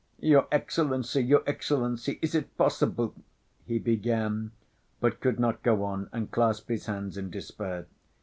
[0.23, 2.17] "Your Excellency, your Excellency...
[2.23, 3.13] is it possible?"
[3.67, 4.49] he began,
[4.99, 7.85] but could not go on and clasped his hands in despair.